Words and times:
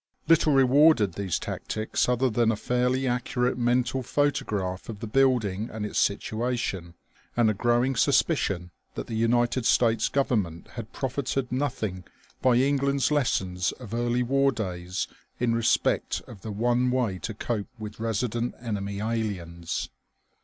Little 0.27 0.51
rewarded 0.53 1.13
these 1.13 1.37
tactics 1.37 2.09
other 2.09 2.27
than 2.27 2.51
a 2.51 2.55
fairly 2.55 3.07
accurate 3.07 3.55
mental 3.55 4.01
photograph 4.01 4.89
of 4.89 4.99
the 4.99 5.05
building 5.05 5.69
and 5.71 5.85
its 5.85 5.99
situation 5.99 6.95
and 7.37 7.51
a 7.51 7.53
growing 7.53 7.95
suspicion 7.95 8.71
that 8.95 9.05
the 9.05 9.13
United 9.13 9.63
States 9.63 10.09
Government 10.09 10.69
had 10.69 10.91
profited 10.91 11.51
nothing 11.51 12.03
by 12.41 12.55
England's 12.55 13.11
lessons 13.11 13.73
of 13.73 13.93
early 13.93 14.23
war 14.23 14.51
days 14.51 15.07
in 15.39 15.53
respect 15.53 16.21
of 16.25 16.41
the 16.41 16.51
one 16.51 16.89
way 16.89 17.19
to 17.19 17.35
cope 17.35 17.67
with 17.77 17.99
resident 17.99 18.55
enemy 18.59 19.01
aliens. 19.01 19.91